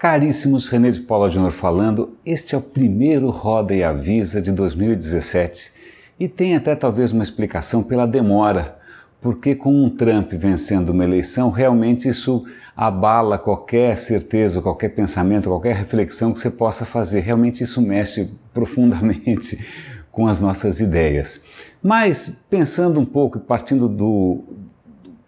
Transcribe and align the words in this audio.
Caríssimos, 0.00 0.66
René 0.66 0.90
de 0.90 1.02
Paula 1.02 1.28
Júnior 1.28 1.52
falando, 1.52 2.16
este 2.24 2.54
é 2.54 2.58
o 2.58 2.62
primeiro 2.62 3.28
Roda 3.28 3.74
e 3.74 3.84
Avisa 3.84 4.40
de 4.40 4.50
2017 4.50 5.70
e 6.18 6.26
tem 6.26 6.56
até 6.56 6.74
talvez 6.74 7.12
uma 7.12 7.22
explicação 7.22 7.82
pela 7.82 8.06
demora, 8.06 8.78
porque 9.20 9.54
com 9.54 9.84
um 9.84 9.90
Trump 9.90 10.32
vencendo 10.32 10.88
uma 10.88 11.04
eleição, 11.04 11.50
realmente 11.50 12.08
isso 12.08 12.46
abala 12.74 13.36
qualquer 13.36 13.94
certeza, 13.94 14.62
qualquer 14.62 14.88
pensamento, 14.88 15.50
qualquer 15.50 15.74
reflexão 15.74 16.32
que 16.32 16.38
você 16.38 16.50
possa 16.50 16.86
fazer. 16.86 17.20
Realmente 17.20 17.62
isso 17.62 17.82
mexe 17.82 18.30
profundamente 18.54 19.58
com 20.10 20.26
as 20.26 20.40
nossas 20.40 20.80
ideias. 20.80 21.42
Mas 21.82 22.38
pensando 22.48 22.98
um 22.98 23.04
pouco 23.04 23.36
e 23.36 23.40
partindo 23.42 23.86
do, 23.86 24.44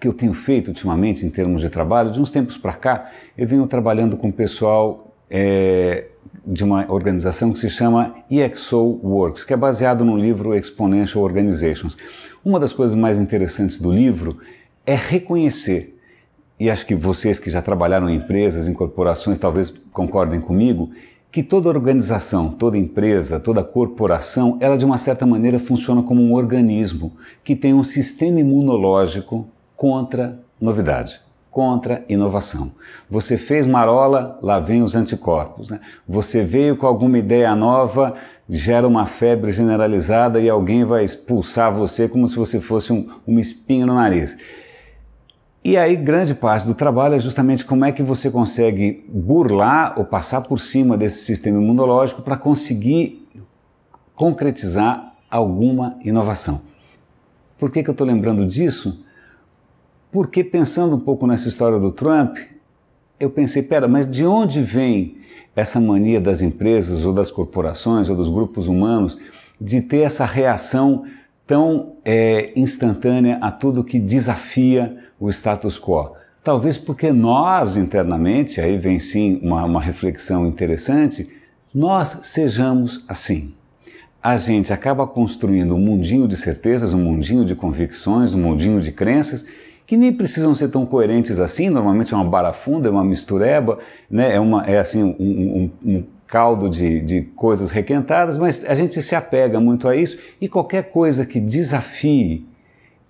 que 0.02 0.08
eu 0.08 0.12
tenho 0.12 0.34
feito 0.34 0.66
ultimamente 0.66 1.24
em 1.24 1.30
termos 1.30 1.60
de 1.60 1.70
trabalho, 1.70 2.10
de 2.10 2.20
uns 2.20 2.32
tempos 2.32 2.58
para 2.58 2.72
cá, 2.72 3.08
eu 3.38 3.46
venho 3.46 3.64
trabalhando 3.68 4.16
com 4.16 4.30
o 4.30 4.32
pessoal 4.32 5.14
é, 5.30 6.06
de 6.44 6.64
uma 6.64 6.90
organização 6.90 7.52
que 7.52 7.60
se 7.60 7.70
chama 7.70 8.12
EXO 8.28 8.98
Works, 9.00 9.44
que 9.44 9.52
é 9.54 9.56
baseado 9.56 10.04
no 10.04 10.16
livro 10.16 10.56
Exponential 10.56 11.22
Organizations. 11.22 11.96
Uma 12.44 12.58
das 12.58 12.72
coisas 12.72 12.96
mais 12.96 13.16
interessantes 13.16 13.78
do 13.78 13.92
livro 13.92 14.38
é 14.84 14.96
reconhecer, 14.96 15.96
e 16.58 16.68
acho 16.68 16.84
que 16.84 16.96
vocês 16.96 17.38
que 17.38 17.48
já 17.48 17.62
trabalharam 17.62 18.10
em 18.10 18.16
empresas, 18.16 18.66
em 18.66 18.74
corporações, 18.74 19.38
talvez 19.38 19.72
concordem 19.92 20.40
comigo, 20.40 20.90
que 21.30 21.44
toda 21.44 21.68
organização, 21.68 22.50
toda 22.50 22.76
empresa, 22.76 23.38
toda 23.38 23.62
corporação, 23.62 24.58
ela 24.60 24.76
de 24.76 24.84
uma 24.84 24.98
certa 24.98 25.24
maneira 25.24 25.60
funciona 25.60 26.02
como 26.02 26.20
um 26.20 26.34
organismo 26.34 27.12
que 27.44 27.54
tem 27.54 27.72
um 27.72 27.84
sistema 27.84 28.40
imunológico 28.40 29.46
contra 29.82 30.38
novidade, 30.60 31.20
contra 31.50 32.04
inovação. 32.08 32.70
Você 33.10 33.36
fez 33.36 33.66
marola, 33.66 34.38
lá 34.40 34.60
vem 34.60 34.80
os 34.80 34.94
anticorpos. 34.94 35.70
Né? 35.70 35.80
Você 36.08 36.44
veio 36.44 36.76
com 36.76 36.86
alguma 36.86 37.18
ideia 37.18 37.56
nova, 37.56 38.14
gera 38.48 38.86
uma 38.86 39.06
febre 39.06 39.50
generalizada 39.50 40.38
e 40.38 40.48
alguém 40.48 40.84
vai 40.84 41.02
expulsar 41.02 41.74
você 41.74 42.06
como 42.06 42.28
se 42.28 42.36
você 42.36 42.60
fosse 42.60 42.92
um, 42.92 43.10
um 43.26 43.40
espinho 43.40 43.84
no 43.84 43.96
nariz. 43.96 44.38
E 45.64 45.76
aí, 45.76 45.96
grande 45.96 46.32
parte 46.32 46.64
do 46.64 46.76
trabalho 46.76 47.16
é 47.16 47.18
justamente 47.18 47.64
como 47.64 47.84
é 47.84 47.90
que 47.90 48.04
você 48.04 48.30
consegue 48.30 49.04
burlar 49.08 49.94
ou 49.98 50.04
passar 50.04 50.42
por 50.42 50.60
cima 50.60 50.96
desse 50.96 51.24
sistema 51.24 51.60
imunológico 51.60 52.22
para 52.22 52.36
conseguir 52.36 53.28
concretizar 54.14 55.16
alguma 55.28 55.98
inovação. 56.04 56.60
Por 57.58 57.68
que, 57.68 57.82
que 57.82 57.90
eu 57.90 57.92
estou 57.92 58.06
lembrando 58.06 58.46
disso? 58.46 59.04
Porque 60.12 60.44
pensando 60.44 60.94
um 60.94 61.00
pouco 61.00 61.26
nessa 61.26 61.48
história 61.48 61.78
do 61.78 61.90
Trump, 61.90 62.36
eu 63.18 63.30
pensei, 63.30 63.62
pera, 63.62 63.88
mas 63.88 64.08
de 64.08 64.26
onde 64.26 64.60
vem 64.60 65.16
essa 65.56 65.80
mania 65.80 66.20
das 66.20 66.42
empresas 66.42 67.06
ou 67.06 67.14
das 67.14 67.30
corporações 67.30 68.10
ou 68.10 68.14
dos 68.16 68.28
grupos 68.28 68.68
humanos 68.68 69.16
de 69.58 69.80
ter 69.80 70.00
essa 70.00 70.26
reação 70.26 71.04
tão 71.46 71.94
é, 72.04 72.52
instantânea 72.54 73.38
a 73.40 73.50
tudo 73.50 73.82
que 73.82 73.98
desafia 73.98 74.94
o 75.18 75.30
status 75.30 75.78
quo? 75.78 76.14
Talvez 76.44 76.76
porque 76.76 77.10
nós 77.10 77.78
internamente, 77.78 78.60
aí 78.60 78.76
vem 78.76 78.98
sim 78.98 79.40
uma, 79.42 79.64
uma 79.64 79.80
reflexão 79.80 80.46
interessante, 80.46 81.26
nós 81.74 82.18
sejamos 82.22 83.02
assim. 83.08 83.54
A 84.22 84.36
gente 84.36 84.72
acaba 84.72 85.06
construindo 85.06 85.74
um 85.74 85.80
mundinho 85.80 86.28
de 86.28 86.36
certezas, 86.36 86.92
um 86.92 87.02
mundinho 87.02 87.44
de 87.44 87.54
convicções, 87.54 88.34
um 88.34 88.42
mundinho 88.42 88.80
de 88.80 88.92
crenças 88.92 89.46
que 89.86 89.96
nem 89.96 90.12
precisam 90.12 90.54
ser 90.54 90.68
tão 90.68 90.86
coerentes 90.86 91.40
assim, 91.40 91.68
normalmente 91.68 92.14
é 92.14 92.16
uma 92.16 92.24
barafunda, 92.24 92.88
é 92.88 92.92
uma 92.92 93.04
mistureba, 93.04 93.78
né? 94.10 94.34
é, 94.34 94.40
uma, 94.40 94.64
é 94.64 94.78
assim 94.78 95.02
um, 95.02 95.10
um, 95.18 95.70
um 95.84 96.04
caldo 96.26 96.68
de, 96.68 97.00
de 97.00 97.22
coisas 97.36 97.70
requentadas, 97.70 98.38
mas 98.38 98.64
a 98.64 98.74
gente 98.74 99.00
se 99.02 99.14
apega 99.14 99.60
muito 99.60 99.86
a 99.86 99.94
isso 99.94 100.16
e 100.40 100.48
qualquer 100.48 100.84
coisa 100.84 101.26
que 101.26 101.38
desafie 101.38 102.46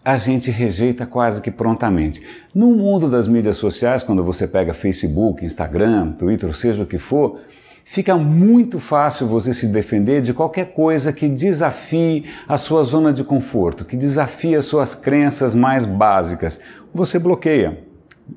a 0.04 0.16
gente 0.16 0.50
rejeita 0.50 1.06
quase 1.06 1.40
que 1.40 1.50
prontamente. 1.50 2.20
No 2.52 2.74
mundo 2.74 3.08
das 3.08 3.28
mídias 3.28 3.56
sociais, 3.56 4.02
quando 4.02 4.24
você 4.24 4.48
pega 4.48 4.74
Facebook, 4.74 5.44
Instagram, 5.44 6.12
Twitter, 6.12 6.52
seja 6.56 6.82
o 6.82 6.86
que 6.86 6.98
for, 6.98 7.38
fica 7.84 8.16
muito 8.16 8.78
fácil 8.78 9.26
você 9.26 9.52
se 9.52 9.66
defender 9.66 10.20
de 10.20 10.32
qualquer 10.32 10.72
coisa 10.72 11.12
que 11.12 11.28
desafie 11.28 12.24
a 12.46 12.56
sua 12.56 12.82
zona 12.82 13.12
de 13.12 13.24
conforto, 13.24 13.84
que 13.84 13.96
desafie 13.96 14.56
as 14.56 14.64
suas 14.64 14.94
crenças 14.94 15.54
mais 15.54 15.84
básicas. 15.84 16.60
Você 16.94 17.18
bloqueia, 17.18 17.80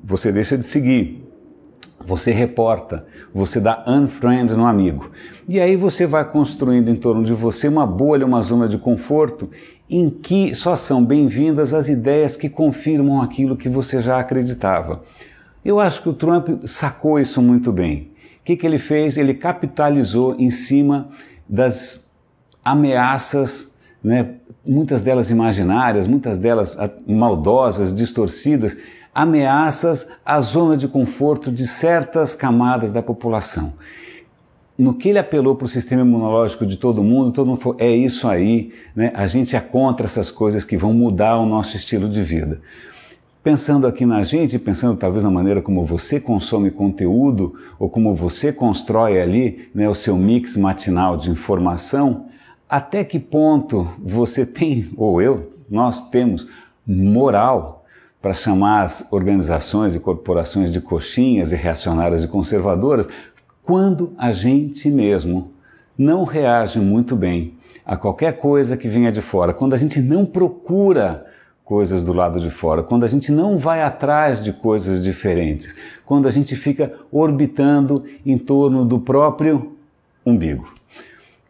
você 0.04 0.32
deixa 0.32 0.56
de 0.58 0.64
seguir, 0.64 1.24
você 2.04 2.32
reporta, 2.32 3.06
você 3.34 3.60
dá 3.60 3.82
unfriend 3.86 4.56
no 4.56 4.66
amigo. 4.66 5.10
E 5.48 5.60
aí 5.60 5.76
você 5.76 6.06
vai 6.06 6.24
construindo 6.24 6.88
em 6.88 6.96
torno 6.96 7.24
de 7.24 7.32
você 7.32 7.68
uma 7.68 7.86
bolha, 7.86 8.26
uma 8.26 8.42
zona 8.42 8.68
de 8.68 8.78
conforto 8.78 9.50
em 9.88 10.10
que 10.10 10.54
só 10.54 10.74
são 10.74 11.04
bem-vindas 11.04 11.72
as 11.72 11.88
ideias 11.88 12.36
que 12.36 12.48
confirmam 12.48 13.22
aquilo 13.22 13.56
que 13.56 13.68
você 13.68 14.00
já 14.00 14.18
acreditava. 14.18 15.02
Eu 15.64 15.80
acho 15.80 16.02
que 16.02 16.08
o 16.08 16.12
Trump 16.12 16.48
sacou 16.64 17.18
isso 17.18 17.42
muito 17.42 17.72
bem 17.72 18.15
que, 18.46 18.56
que 18.56 18.64
ele 18.64 18.78
fez? 18.78 19.18
Ele 19.18 19.34
capitalizou 19.34 20.36
em 20.38 20.50
cima 20.50 21.08
das 21.48 22.12
ameaças, 22.64 23.72
né, 24.02 24.34
muitas 24.64 25.02
delas 25.02 25.30
imaginárias, 25.30 26.06
muitas 26.06 26.38
delas 26.38 26.76
ah, 26.78 26.88
maldosas, 27.08 27.92
distorcidas, 27.92 28.76
ameaças 29.12 30.08
à 30.24 30.40
zona 30.40 30.76
de 30.76 30.86
conforto 30.86 31.50
de 31.50 31.66
certas 31.66 32.36
camadas 32.36 32.92
da 32.92 33.02
população. 33.02 33.72
No 34.78 34.94
que 34.94 35.08
ele 35.08 35.18
apelou 35.18 35.56
para 35.56 35.64
o 35.64 35.68
sistema 35.68 36.02
imunológico 36.02 36.64
de 36.64 36.76
todo 36.76 37.02
mundo, 37.02 37.32
todo 37.32 37.48
mundo 37.48 37.58
falou: 37.58 37.78
é 37.80 37.90
isso 37.90 38.28
aí, 38.28 38.72
né? 38.94 39.10
a 39.14 39.26
gente 39.26 39.56
é 39.56 39.60
contra 39.60 40.06
essas 40.06 40.30
coisas 40.30 40.64
que 40.64 40.76
vão 40.76 40.92
mudar 40.92 41.36
o 41.38 41.46
nosso 41.46 41.76
estilo 41.76 42.08
de 42.08 42.22
vida. 42.22 42.60
Pensando 43.46 43.86
aqui 43.86 44.04
na 44.04 44.24
gente, 44.24 44.58
pensando 44.58 44.98
talvez 44.98 45.22
na 45.22 45.30
maneira 45.30 45.62
como 45.62 45.84
você 45.84 46.18
consome 46.18 46.68
conteúdo 46.68 47.54
ou 47.78 47.88
como 47.88 48.12
você 48.12 48.52
constrói 48.52 49.20
ali 49.20 49.70
né, 49.72 49.88
o 49.88 49.94
seu 49.94 50.16
mix 50.16 50.56
matinal 50.56 51.16
de 51.16 51.30
informação, 51.30 52.26
até 52.68 53.04
que 53.04 53.20
ponto 53.20 53.86
você 54.02 54.44
tem, 54.50 54.90
ou 54.96 55.22
eu, 55.22 55.48
nós 55.70 56.10
temos, 56.10 56.48
moral 56.84 57.84
para 58.20 58.32
chamar 58.32 58.82
as 58.82 59.06
organizações 59.12 59.94
e 59.94 60.00
corporações 60.00 60.72
de 60.72 60.80
coxinhas 60.80 61.52
e 61.52 61.54
reacionárias 61.54 62.24
e 62.24 62.28
conservadoras 62.28 63.08
quando 63.62 64.12
a 64.18 64.32
gente 64.32 64.90
mesmo 64.90 65.52
não 65.96 66.24
reage 66.24 66.80
muito 66.80 67.14
bem 67.14 67.54
a 67.84 67.96
qualquer 67.96 68.38
coisa 68.38 68.76
que 68.76 68.88
venha 68.88 69.12
de 69.12 69.20
fora, 69.20 69.54
quando 69.54 69.72
a 69.72 69.78
gente 69.78 70.00
não 70.00 70.26
procura 70.26 71.24
coisas 71.66 72.04
do 72.04 72.12
lado 72.12 72.38
de 72.38 72.48
fora, 72.48 72.80
quando 72.84 73.02
a 73.02 73.08
gente 73.08 73.32
não 73.32 73.58
vai 73.58 73.82
atrás 73.82 74.42
de 74.42 74.52
coisas 74.52 75.02
diferentes, 75.02 75.74
quando 76.04 76.28
a 76.28 76.30
gente 76.30 76.54
fica 76.54 76.94
orbitando 77.10 78.04
em 78.24 78.38
torno 78.38 78.84
do 78.84 79.00
próprio 79.00 79.72
umbigo. 80.24 80.72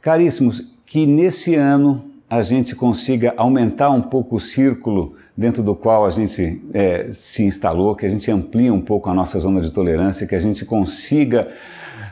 Caríssimos, 0.00 0.65
que 0.87 1.06
nesse 1.06 1.54
ano 1.54 2.03
a 2.31 2.41
gente 2.41 2.75
consiga 2.75 3.34
aumentar 3.37 3.91
um 3.91 4.00
pouco 4.00 4.37
o 4.37 4.41
círculo 4.41 5.15
dentro 5.37 5.62
do 5.62 5.75
qual 5.75 6.06
a 6.06 6.10
gente 6.10 6.62
é, 6.72 7.09
se 7.10 7.44
instalou, 7.44 7.94
que 7.94 8.06
a 8.06 8.09
gente 8.09 8.31
amplie 8.31 8.71
um 8.71 8.81
pouco 8.81 9.10
a 9.10 9.15
nossa 9.15 9.38
zona 9.38 9.60
de 9.60 9.71
tolerância, 9.71 10.27
que 10.27 10.34
a 10.34 10.41
gente 10.41 10.65
consiga 10.65 11.48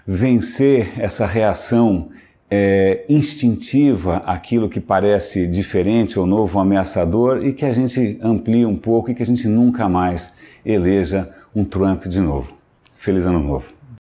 vencer 0.07 0.93
essa 1.01 1.25
reação 1.25 2.11
é, 2.57 3.05
instintiva 3.09 4.19
aquilo 4.19 4.69
que 4.69 4.79
parece 4.79 5.49
diferente 5.49 6.19
ou 6.21 6.25
novo, 6.25 6.57
ou 6.57 6.63
ameaçador, 6.63 7.45
e 7.45 7.53
que 7.53 7.65
a 7.65 7.73
gente 7.73 8.17
amplie 8.23 8.65
um 8.65 8.77
pouco 8.77 9.11
e 9.11 9.15
que 9.15 9.23
a 9.25 9.27
gente 9.27 9.49
nunca 9.49 9.89
mais 9.89 10.35
eleja 10.65 11.29
um 11.55 11.65
Trump 11.65 12.05
de 12.07 12.21
novo. 12.21 12.55
Feliz 12.95 13.27
Ano 13.27 13.41
Novo! 13.41 13.84